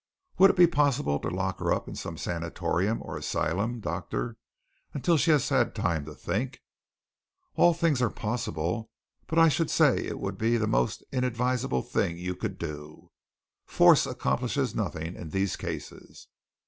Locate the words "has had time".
5.29-6.05